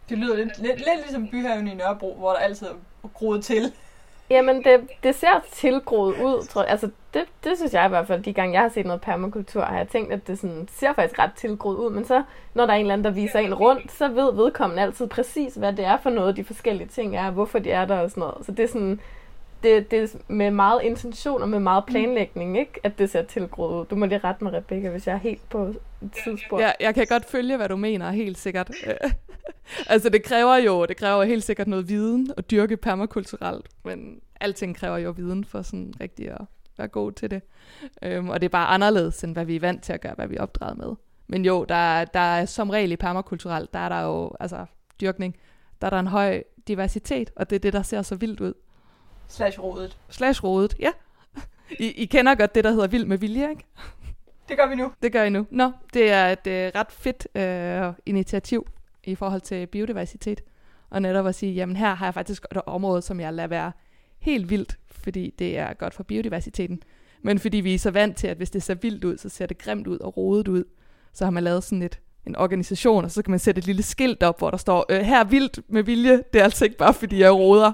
[0.09, 3.73] Det lyder lidt, lidt, lidt ligesom byhaven i Nørrebro, hvor der altid er groet til.
[4.29, 6.71] Jamen, det, det ser tilgroet ud, tror jeg.
[6.71, 9.61] Altså, det, det synes jeg i hvert fald, de gange jeg har set noget permakultur,
[9.61, 11.89] har jeg tænkt, at det sådan, ser faktisk ret tilgroet ud.
[11.89, 14.83] Men så, når der er en eller anden, der viser en rundt, så ved vedkommende
[14.83, 17.99] altid præcis, hvad det er for noget, de forskellige ting er, hvorfor de er der
[17.99, 18.45] og sådan noget.
[18.45, 18.99] Så det er sådan,
[19.63, 22.79] det, det er med meget intention og med meget planlægning, ikke?
[22.83, 23.85] at det ser tilgroet ud.
[23.85, 25.77] Du må lige rette mig, Rebecca, hvis jeg er helt på et
[26.23, 26.59] tidsspor.
[26.59, 28.71] Ja, jeg kan godt følge, hvad du mener, helt sikkert.
[29.93, 34.75] altså, det kræver jo det kræver helt sikkert noget viden at dyrke permakulturelt, men alting
[34.75, 36.41] kræver jo viden for sådan rigtig at
[36.79, 37.41] være god til det.
[38.01, 40.27] Øhm, og det er bare anderledes, end hvad vi er vant til at gøre, hvad
[40.27, 40.95] vi er opdraget med.
[41.27, 44.65] Men jo, der, der er som regel i permakulturelt, der er der jo, altså
[45.01, 45.35] dyrkning,
[45.81, 48.53] der er der en høj diversitet, og det er det, der ser så vildt ud.
[49.27, 49.97] Slash rodet.
[50.09, 50.91] Slash rodet, ja.
[51.79, 53.63] I, I kender godt det, der hedder vild med vilje, ikke?
[54.49, 54.91] Det gør vi nu.
[55.01, 55.45] Det gør I nu.
[55.49, 58.67] Nå, det er et øh, ret fedt øh, initiativ
[59.03, 60.41] i forhold til biodiversitet.
[60.89, 63.71] Og netop at sige, jamen her har jeg faktisk et område, som jeg lader være
[64.19, 66.83] helt vildt, fordi det er godt for biodiversiteten.
[67.21, 69.45] Men fordi vi er så vant til, at hvis det ser vildt ud, så ser
[69.45, 70.63] det grimt ud og rodet ud.
[71.13, 73.83] Så har man lavet sådan et, en organisation, og så kan man sætte et lille
[73.83, 76.77] skilt op, hvor der står, øh, her er vildt med vilje, det er altså ikke
[76.77, 77.71] bare fordi jeg roder.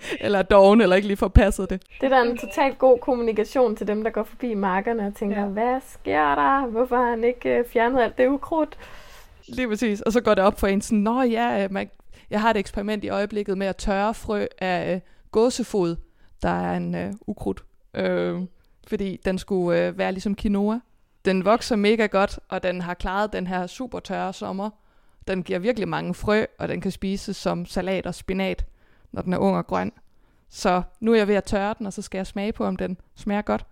[0.20, 1.82] eller doven, eller ikke lige får passet det.
[2.00, 5.40] Det er da en totalt god kommunikation til dem, der går forbi markerne og tænker,
[5.40, 5.46] ja.
[5.46, 6.66] hvad sker der?
[6.66, 8.78] Hvorfor har han ikke øh, fjernet alt det ukrudt?
[9.48, 10.00] Lige præcis.
[10.00, 11.90] Og så går det op for en sådan, nå ja, øh, man,
[12.30, 15.96] jeg har et eksperiment i øjeblikket med at tørre frø af øh, gåsefod,
[16.42, 17.64] der er en øh, ukrudt.
[17.94, 18.40] Øh,
[18.86, 20.80] fordi den skulle øh, være ligesom quinoa.
[21.24, 24.70] Den vokser mega godt, og den har klaret den her super tørre sommer.
[25.28, 28.66] Den giver virkelig mange frø, og den kan spises som salat og spinat
[29.12, 29.92] når den er ung og grøn.
[30.48, 32.76] Så nu er jeg ved at tørre den, og så skal jeg smage på, om
[32.76, 33.66] den smager godt.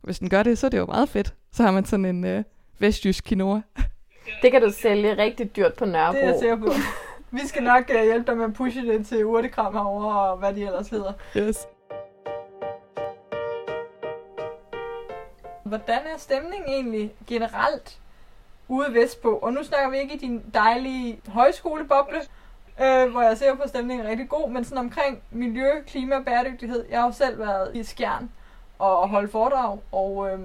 [0.00, 1.34] Hvis den gør det, så er det jo meget fedt.
[1.52, 2.44] Så har man sådan en øh,
[2.78, 3.60] vestjysk quinoa.
[4.42, 6.18] Det kan du sælge rigtig dyrt på Nørrebro.
[6.18, 6.72] Det er jeg sikker på.
[7.30, 10.54] Vi skal nok uh, hjælpe dig med at pushe det til urtekram herovre, og hvad
[10.54, 11.12] de ellers hedder.
[11.36, 11.66] Yes.
[15.64, 17.98] Hvordan er stemningen egentlig generelt
[18.68, 19.36] ude vestpå?
[19.36, 22.18] Og nu snakker vi ikke i din dejlige højskoleboble,
[22.80, 26.84] øh, hvor jeg ser på, stemningen rigtig god, men sådan omkring miljø, klima og bæredygtighed.
[26.90, 28.30] Jeg har jo selv været i Skjern
[28.78, 30.40] og holdt foredrag, og øh,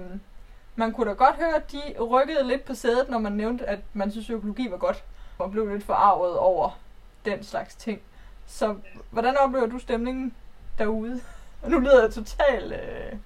[0.76, 3.80] man kunne da godt høre, at de rykkede lidt på sædet, når man nævnte, at
[3.92, 5.04] man synes, at økologi var godt,
[5.38, 6.78] og blev lidt forarvet over
[7.24, 8.00] den slags ting.
[8.46, 8.76] Så
[9.10, 10.34] hvordan oplever du stemningen
[10.78, 11.20] derude?
[11.62, 13.18] Og nu lyder jeg totalt øh,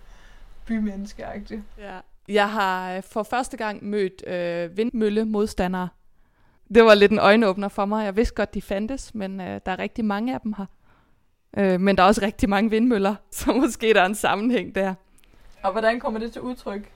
[0.66, 1.62] bymenneskeagtigt.
[1.78, 1.98] Ja.
[2.28, 5.88] Jeg har for første gang mødt øh, vindmøllemodstandere
[6.74, 8.04] det var lidt en øjenåbner for mig.
[8.04, 10.66] Jeg vidste godt, de fandtes, men øh, der er rigtig mange af dem her.
[11.56, 14.94] Øh, men der er også rigtig mange vindmøller, så måske der er en sammenhæng der.
[15.62, 16.90] Og hvordan kommer det til udtryk?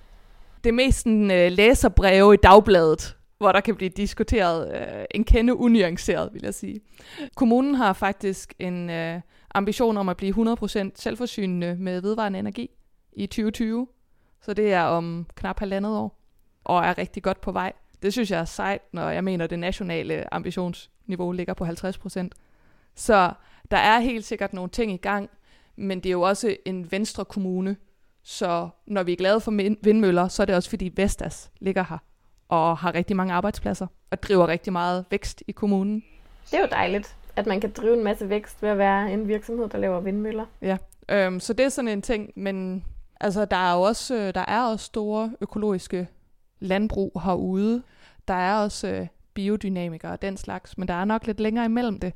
[0.65, 5.25] Det er mest en øh, læserbreve i dagbladet, hvor der kan blive diskuteret øh, en
[5.25, 6.81] kende unuanceret, vil jeg sige.
[7.37, 9.21] Kommunen har faktisk en øh,
[9.55, 12.71] ambition om at blive 100% selvforsynende med vedvarende energi
[13.19, 13.87] i 2020.
[14.41, 16.19] Så det er om knap halvandet år,
[16.65, 17.73] og er rigtig godt på vej.
[18.03, 21.99] Det synes jeg er sejt, når jeg mener, at det nationale ambitionsniveau ligger på 50
[21.99, 22.35] procent.
[22.95, 23.33] Så
[23.71, 25.31] der er helt sikkert nogle ting i gang,
[25.77, 27.77] men det er jo også en venstre kommune,
[28.23, 29.51] så når vi er glade for
[29.83, 31.99] vindmøller, så er det også fordi Vestas ligger her
[32.49, 36.05] og har rigtig mange arbejdspladser og driver rigtig meget vækst i kommunen.
[36.51, 39.29] Det er jo dejligt, at man kan drive en masse vækst ved at være en
[39.29, 40.47] virksomhed, der laver vindmøller.
[40.63, 40.77] Ja,
[41.09, 42.85] øhm, så det er sådan en ting, men
[43.21, 46.09] altså, der er jo også, øh, der er også store økologiske
[46.59, 47.83] landbrug herude.
[48.29, 52.01] Der er også øh, biodynamikere og den slags, men der er nok lidt længere imellem
[52.01, 52.13] det.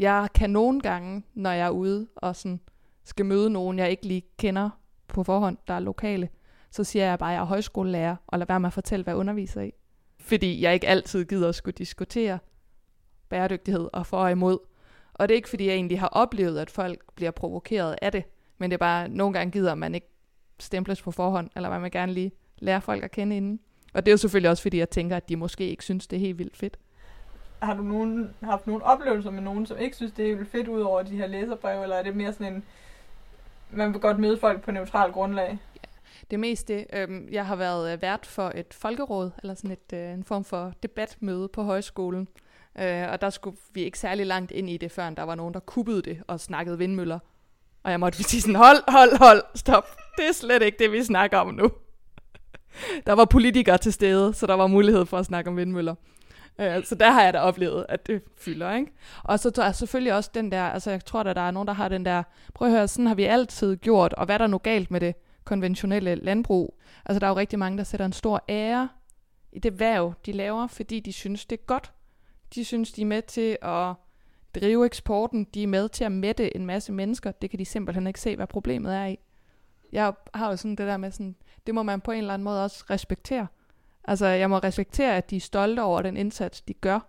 [0.00, 2.60] Jeg kan nogle gange, når jeg er ude og sådan
[3.04, 4.70] skal møde nogen, jeg ikke lige kender
[5.08, 6.28] på forhånd, der er lokale,
[6.70, 9.14] så siger jeg bare, at jeg er højskolelærer, og lad være med at fortælle, hvad
[9.14, 9.72] jeg underviser i.
[10.20, 12.38] Fordi jeg ikke altid gider at skulle diskutere
[13.28, 14.58] bæredygtighed og for og imod.
[15.14, 18.24] Og det er ikke, fordi jeg egentlig har oplevet, at folk bliver provokeret af det,
[18.58, 20.08] men det er bare, nogle gange gider man ikke
[20.62, 23.60] stemples på forhånd, eller man vil gerne lige lære folk at kende inden.
[23.94, 26.16] Og det er jo selvfølgelig også, fordi jeg tænker, at de måske ikke synes, det
[26.16, 26.78] er helt vildt fedt.
[27.62, 30.52] Har du nogen, haft nogle oplevelser med nogen, som ikke synes, det er helt vildt
[30.52, 32.62] fedt, ud over de her læserbreve, eller er det mere sådan en,
[33.70, 35.58] man vil godt møde folk på neutral grundlag?
[36.30, 36.86] Det mest det.
[36.92, 40.44] Øhm, jeg har været øh, vært for et folkeråd, eller sådan et, øh, en form
[40.44, 42.28] for debatmøde på højskolen.
[42.78, 45.54] Øh, og der skulle vi ikke særlig langt ind i det, før der var nogen,
[45.54, 47.18] der kuppede det og snakkede vindmøller.
[47.82, 49.84] Og jeg måtte sige sådan, hold, hold, hold, stop.
[50.16, 51.70] Det er slet ikke det, vi snakker om nu.
[53.06, 55.94] der var politikere til stede, så der var mulighed for at snakke om vindmøller.
[56.60, 58.92] Øh, så der har jeg da oplevet, at det fylder, ikke?
[59.24, 61.66] Og så tror jeg selvfølgelig også den der, altså jeg tror, at der er nogen,
[61.66, 62.22] der har den der,
[62.54, 65.00] prøv at høre, sådan har vi altid gjort, og hvad er der nu galt med
[65.00, 66.78] det konventionelle landbrug?
[67.06, 68.88] Altså der er jo rigtig mange, der sætter en stor ære
[69.52, 71.92] i det værv, de laver, fordi de synes, det er godt.
[72.54, 73.94] De synes, de er med til at
[74.54, 77.32] drive eksporten, de er med til at mætte en masse mennesker.
[77.32, 79.18] Det kan de simpelthen ikke se, hvad problemet er i.
[79.92, 82.44] Jeg har jo sådan det der med sådan, det må man på en eller anden
[82.44, 83.46] måde også respektere.
[84.04, 87.00] Altså, jeg må respektere, at de er stolte over den indsats, de gør.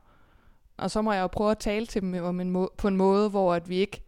[0.78, 2.98] Og så må jeg jo prøve at tale til dem om en må- på en
[2.98, 4.04] måde, hvor at vi ikke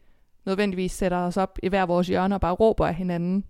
[0.46, 3.46] nødvendigvis sætter os op i hver vores hjørne og bare råber af hinanden.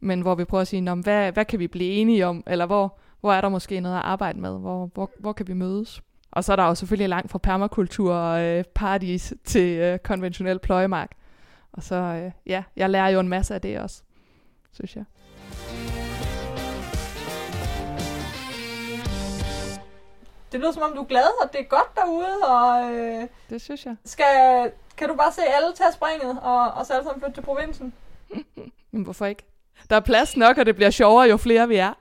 [0.00, 2.42] Men hvor vi prøver at sige, hvad, hvad kan vi blive enige om?
[2.46, 4.58] Eller hvor, hvor er der måske noget at arbejde med?
[4.58, 6.02] Hvor, hvor, hvor kan vi mødes?
[6.30, 10.58] Og så er der jo selvfølgelig langt fra permakultur og øh, paradis til øh, konventionel
[10.58, 11.10] pløjemark.
[11.72, 14.02] Og så, øh, ja, jeg lærer jo en masse af det også,
[14.74, 15.04] synes jeg.
[20.52, 23.60] Det lyder som om, du er glad, og det er godt derude, og øh, Det
[23.62, 23.96] synes jeg.
[24.04, 27.42] skal, kan du bare se alle tage springet, og, og så alle sammen flytte til
[27.44, 27.94] provinsen?
[28.92, 29.42] Men hvorfor ikke?
[29.90, 31.92] Der er plads nok, og det bliver sjovere, jo flere vi er.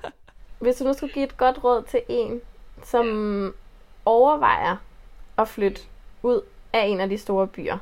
[0.60, 2.40] Hvis du nu skulle give et godt råd til en,
[2.84, 3.54] som
[4.04, 4.76] overvejer
[5.38, 5.82] at flytte
[6.22, 6.40] ud
[6.72, 7.78] af en af de store byer,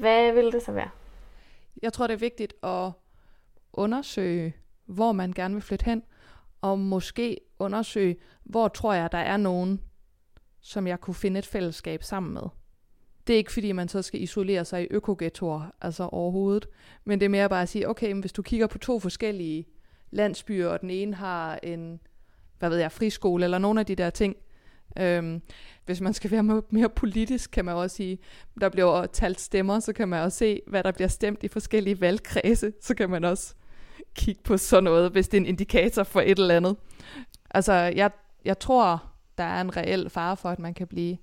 [0.00, 0.90] hvad vil det så være?
[1.82, 2.90] Jeg tror, det er vigtigt at
[3.74, 4.54] undersøge,
[4.86, 6.02] hvor man gerne vil flytte hen,
[6.60, 9.80] og måske undersøge, hvor tror jeg, der er nogen,
[10.60, 12.42] som jeg kunne finde et fællesskab sammen med.
[13.26, 16.66] Det er ikke fordi, man så skal isolere sig i økoghettoer, altså overhovedet,
[17.04, 19.66] men det er mere bare at sige, okay, men hvis du kigger på to forskellige
[20.10, 22.00] landsbyer, og den ene har en,
[22.58, 24.36] hvad ved jeg, friskole, eller nogle af de der ting,
[24.98, 25.42] Øhm,
[25.86, 28.18] hvis man skal være mere, mere politisk, kan man også sige,
[28.60, 32.00] der bliver talt stemmer, så kan man også se, hvad der bliver stemt i forskellige
[32.00, 32.72] valgkredse.
[32.80, 33.54] Så kan man også
[34.14, 36.76] kigge på sådan noget, hvis det er en indikator for et eller andet.
[37.50, 38.10] Altså, jeg,
[38.44, 39.02] jeg tror,
[39.38, 41.16] der er en reel fare for, at man kan blive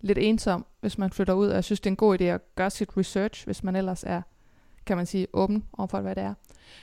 [0.00, 1.48] lidt ensom, hvis man flytter ud.
[1.48, 4.04] Og jeg synes, det er en god idé at gøre sit research, hvis man ellers
[4.04, 4.22] er,
[4.86, 6.34] kan man sige, åben overfor, hvad det er.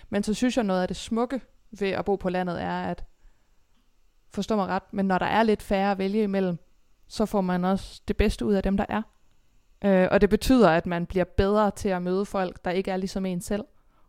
[0.09, 3.05] Men så synes jeg, noget af det smukke ved at bo på landet er, at
[4.33, 6.57] forstå mig ret, men når der er lidt færre at vælge imellem,
[7.07, 9.01] så får man også det bedste ud af dem, der er.
[9.85, 12.97] Øh, og det betyder, at man bliver bedre til at møde folk, der ikke er
[12.97, 13.63] ligesom en selv.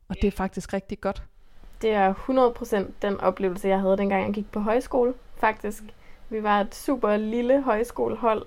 [0.09, 1.23] Og det er faktisk rigtig godt.
[1.83, 5.83] Det er 100% den oplevelse, jeg havde, dengang jeg gik på højskole, faktisk.
[6.29, 8.47] Vi var et super lille højskolehold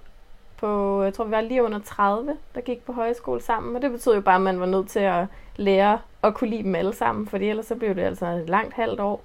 [0.58, 3.76] på, jeg tror vi var lige under 30, der gik på højskole sammen.
[3.76, 6.64] Og det betød jo bare, at man var nødt til at lære at kunne lide
[6.64, 9.22] dem alle sammen, fordi ellers så blev det altså et langt halvt år.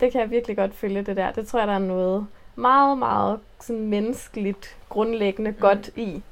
[0.00, 1.32] Det kan jeg virkelig godt følge det der.
[1.32, 2.26] Det tror jeg, der er noget
[2.56, 5.56] meget, meget sådan menneskeligt grundlæggende mm.
[5.60, 6.22] godt i.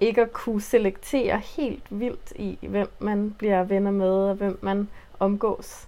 [0.00, 4.88] Ikke at kunne selektere helt vildt i, hvem man bliver venner med, og hvem man
[5.18, 5.86] omgås.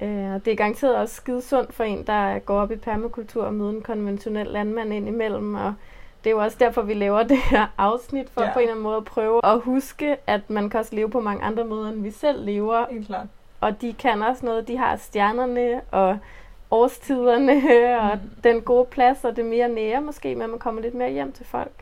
[0.00, 0.08] Uh,
[0.44, 3.70] det er garanteret også skide sundt for en, der går op i permakultur og møder
[3.70, 5.54] en konventionel landmand ind imellem.
[5.54, 5.74] Og
[6.24, 8.52] det er jo også derfor, vi laver det her afsnit, for ja.
[8.52, 11.20] på en eller anden måde at prøve at huske, at man kan også leve på
[11.20, 12.86] mange andre måder, end vi selv lever.
[12.90, 13.26] Helt klart.
[13.60, 14.68] Og de kan også noget.
[14.68, 16.18] De har stjernerne og
[16.70, 17.52] årstiderne
[18.00, 18.30] og mm.
[18.44, 21.46] den gode plads og det mere nære måske, men man kommer lidt mere hjem til
[21.46, 21.72] folk.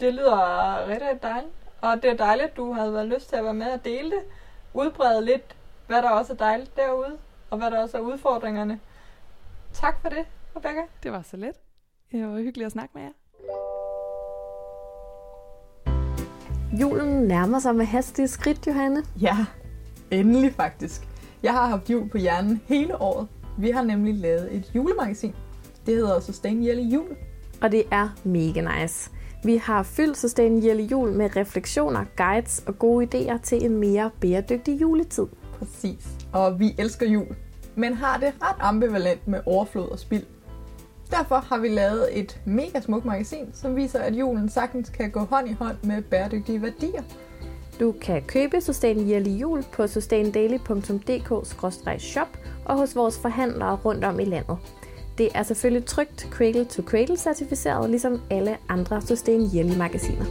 [0.00, 1.52] Det lyder rigtig dejligt.
[1.80, 4.10] Og det er dejligt, at du havde været lyst til at være med og dele
[4.10, 4.20] det.
[4.74, 7.16] Udbrede lidt, hvad der også er dejligt derude,
[7.50, 8.80] og hvad der også er udfordringerne.
[9.72, 10.24] Tak for det,
[10.56, 10.82] Rebecca.
[11.02, 11.54] Det var så let.
[12.12, 13.10] Det var hyggeligt at snakke med jer.
[16.80, 19.02] Julen nærmer sig med hastige skridt, Johanne.
[19.20, 19.36] Ja,
[20.10, 21.08] endelig faktisk.
[21.42, 23.28] Jeg har haft jul på hjernen hele året.
[23.58, 25.34] Vi har nemlig lavet et julemagasin.
[25.86, 27.16] Det hedder Sustain Jelle Jul.
[27.62, 29.10] Og det er mega nice.
[29.44, 34.10] Vi har fyldt Sustain Jelle Jul med refleksioner, guides og gode idéer til en mere
[34.20, 35.26] bæredygtig juletid.
[35.58, 36.17] Præcis.
[36.32, 37.36] Og vi elsker jul,
[37.74, 40.24] men har det ret ambivalent med overflod og spild.
[41.10, 45.20] Derfor har vi lavet et mega smukt magasin, som viser, at julen sagtens kan gå
[45.20, 47.02] hånd i hånd med bæredygtige værdier.
[47.80, 54.24] Du kan købe Sustain Yearly Jul på sustaindaily.dk-shop og hos vores forhandlere rundt om i
[54.24, 54.56] landet.
[55.18, 60.24] Det er selvfølgelig trygt Cradle to Cradle certificeret, ligesom alle andre Sustain Yearly magasiner.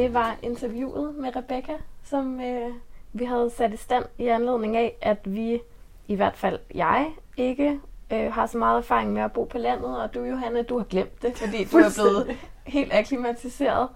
[0.00, 1.72] Det var interviewet med Rebecca,
[2.04, 2.70] som øh,
[3.12, 5.60] vi havde sat i stand i anledning af, at vi,
[6.08, 7.80] i hvert fald jeg, ikke
[8.12, 10.84] øh, har så meget erfaring med at bo på landet, og du, Johanne, du har
[10.84, 13.88] glemt det, fordi du er blevet helt akklimatiseret.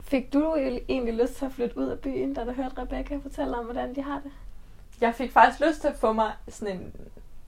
[0.00, 0.56] Fik du
[0.88, 3.94] egentlig lyst til at flytte ud af byen, da du hørte Rebecca fortælle om, hvordan
[3.94, 4.32] de har det?
[5.00, 6.92] Jeg fik faktisk lyst til at få mig sådan en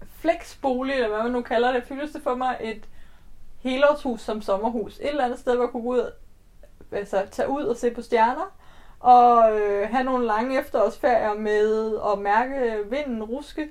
[0.09, 1.75] flexbolig, eller hvad man nu kalder det.
[1.75, 2.88] Jeg fik lyst til at få mig et
[3.61, 4.99] helårshus som sommerhus.
[4.99, 6.11] Et eller andet sted, hvor jeg kunne gå ud,
[6.92, 8.55] altså tage ud og se på stjerner.
[9.01, 13.68] Og øh, have nogle lange efterårsferier med at mærke vinden ruske.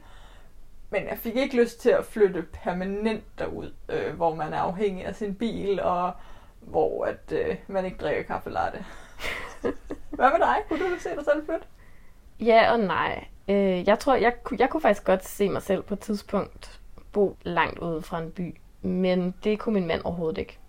[0.89, 5.05] Men jeg fik ikke lyst til at flytte permanent derud, øh, hvor man er afhængig
[5.05, 6.11] af sin bil, og
[6.59, 8.85] hvor at, øh, man ikke drikker kaffe latte.
[10.09, 10.55] Hvad med dig?
[10.69, 11.65] Kunne du se dig selv flytte?
[12.39, 13.25] Ja og nej.
[13.47, 17.37] Øh, jeg tror, jeg, jeg kunne faktisk godt se mig selv på et tidspunkt bo
[17.41, 18.55] langt ude fra en by.
[18.81, 20.59] Men det kunne min mand overhovedet ikke.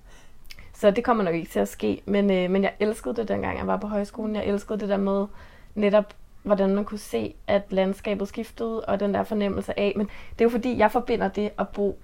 [0.75, 2.03] Så det kommer nok ikke til at ske.
[2.07, 4.37] Men, øh, men jeg elskede det, dengang jeg var på højskolen.
[4.37, 5.27] Jeg elskede det der med
[5.75, 9.93] netop, hvordan man kunne se, at landskabet skiftede, og den der fornemmelse af.
[9.97, 11.99] Men det er jo fordi, jeg forbinder det at bo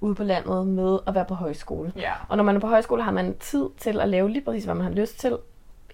[0.00, 1.92] ude på landet med at være på højskole.
[1.96, 2.12] Ja.
[2.28, 4.74] Og når man er på højskole, har man tid til at lave lige præcis, hvad
[4.74, 5.36] man har lyst til.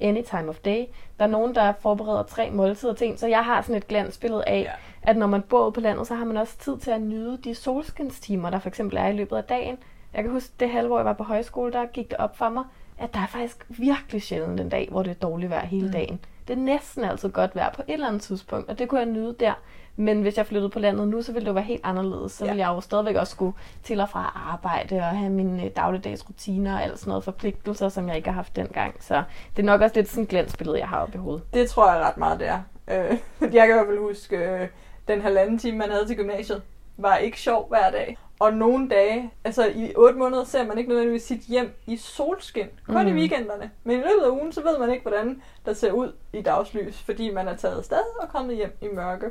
[0.01, 0.85] Any time of day.
[1.19, 4.45] Der er nogen, der forbereder tre måltider til en, så jeg har sådan et glansbillede
[4.47, 4.71] af, Ja.
[5.11, 7.39] at når man bor ude på landet, så har man også tid til at nyde
[7.45, 9.77] de solskinstimer, der for eksempel er i løbet af dagen.
[10.15, 12.49] Jeg kan huske det halve, hvor jeg var på højskole, der gik det op for
[12.49, 12.65] mig,
[12.99, 15.93] at der er faktisk virkelig sjældent en dag, hvor det er dårligt vejr hele Mm.
[15.93, 16.21] dagen.
[16.49, 19.09] Det er næsten altid godt vejr på et eller andet tidspunkt, og det kunne jeg
[19.09, 19.53] nyde der.
[19.97, 22.33] Men hvis jeg flyttede på landet nu, så ville det være helt anderledes.
[22.33, 22.51] Så Ja.
[22.51, 26.29] ville jeg jo stadigvæk også skulle til og fra arbejde og have mine øh, dagligdags
[26.29, 28.95] rutiner og alt sådan noget forpligtelser, som jeg ikke har haft dengang.
[29.01, 29.23] Så
[29.57, 31.55] det er nok også lidt sådan et glansbillede, jeg har oppe i hovedet.
[31.55, 32.61] Det tror jeg ret meget, det er.
[32.89, 33.19] Øh,
[33.55, 34.69] jeg kan i hvert fald huske, øh,
[35.09, 36.63] den halvanden time, man havde til gymnasiet,
[36.97, 38.19] var ikke sjov hver dag.
[38.43, 42.67] Og nogle dage, altså i otte måneder, ser man ikke nødvendigvis sit hjem i solskin.
[42.87, 43.09] Kun mm.
[43.09, 43.71] i weekenderne.
[43.85, 47.03] Men i løbet af ugen, så ved man ikke, hvordan der ser ud i dagslys,
[47.03, 49.31] fordi man er taget afsted og kommet hjem i mørke.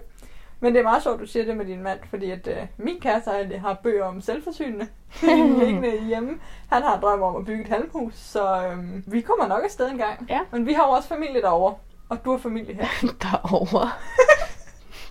[0.60, 3.00] Men det er meget sjovt, du siger det med din mand, fordi at øh, min
[3.00, 4.88] kæreste har bøger om selvforsynende
[5.60, 6.40] liggende hjemme.
[6.70, 9.90] Han har en drøm om at bygge et halmhus, så øhm, vi kommer nok afsted
[9.90, 10.26] en gang.
[10.30, 10.40] Ja.
[10.52, 11.76] Men vi har jo også familie derovre,
[12.10, 12.88] og du har familie her.
[13.24, 13.90] Derovre.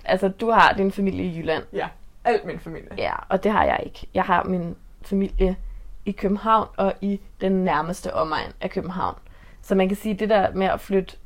[0.05, 1.65] altså, du har din familie i Jylland.
[1.73, 1.89] Ja,
[2.25, 2.89] alt min familie.
[2.99, 4.07] Ja, og det har jeg ikke.
[4.15, 5.57] Jeg har min familie
[6.05, 9.15] i København og i den nærmeste omegn af København.
[9.63, 11.17] Så man kan sige, det der med at flytte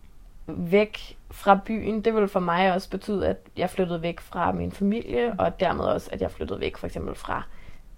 [0.47, 4.73] væk fra byen, det vil for mig også betyde, at jeg flyttede væk fra min
[4.73, 7.43] familie, og dermed også, at jeg flyttede væk for eksempel fra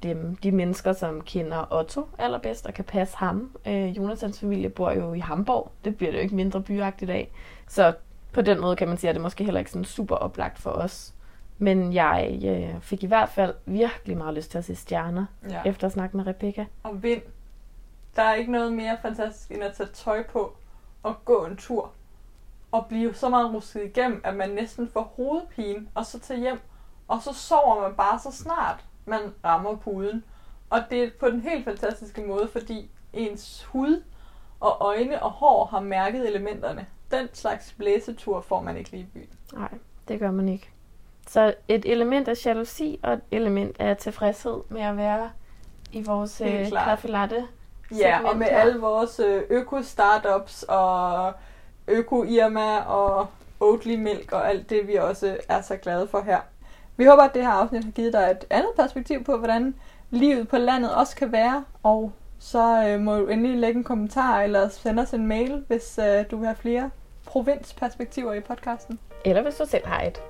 [0.02, 3.50] dem, de mennesker, som kender Otto allerbedst og kan passe ham.
[3.66, 5.72] Øh, Jonathans familie bor jo i Hamburg.
[5.84, 7.30] Det bliver det jo ikke mindre byagtigt af.
[7.68, 7.92] Så
[8.32, 10.70] på den måde kan man sige, at det måske heller ikke sådan super oplagt for
[10.70, 11.14] os.
[11.58, 15.62] Men jeg øh, fik i hvert fald virkelig meget lyst til at se stjerner, Ja.
[15.64, 16.66] efter at snakke med Rebecca.
[16.82, 17.22] Og vind.
[18.16, 20.56] Der er ikke noget mere fantastisk, end at tage tøj på
[21.02, 21.90] og gå en tur.
[22.72, 26.58] Og blive så meget rusket igennem, at man næsten får hovedpine, og så tage hjem.
[27.08, 30.24] Og så sover man bare så snart, man rammer puden.
[30.70, 34.02] Og det er på den helt fantastiske måde, fordi ens hud
[34.60, 36.86] og øjne og hår har mærket elementerne.
[37.10, 39.28] Den slags blæsetur får man ikke lige i byen.
[39.52, 39.68] Nej,
[40.08, 40.70] det gør man ikke.
[41.26, 45.30] Så et element af jalousi og et element af tilfredshed med at være
[45.92, 47.44] i vores øh, kaffe latte.
[47.98, 48.58] Ja, og med her.
[48.58, 51.32] alle vores øh, øko-startups og
[51.88, 53.26] øko-Irma og
[53.60, 56.40] Oatly Milk og alt det, vi også er så glade for her.
[56.96, 59.74] Vi håber, at det her afsnit har givet dig et andet perspektiv på, hvordan
[60.10, 61.64] livet på landet også kan være.
[61.82, 65.98] Og så øh, må du endelig lægge en kommentar eller sende os en mail, hvis
[65.98, 66.90] øh, du vil have flere
[67.26, 68.98] provinsperspektiver i podcasten.
[69.24, 70.20] Eller hvis du selv har et.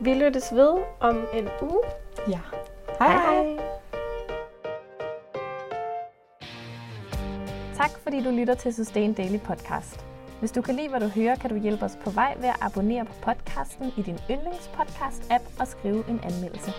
[0.00, 1.80] Vi lyttes ved om en uge.
[2.28, 2.40] Ja.
[2.98, 3.58] Hej hej!
[7.76, 10.06] Tak fordi du lytter til Sustain Daily Podcast.
[10.38, 12.56] Hvis du kan lide, hvad du hører, kan du hjælpe os på vej ved at
[12.60, 16.72] abonnere på podcasten i din yndlingspodcast-app og skrive en anmeldelse.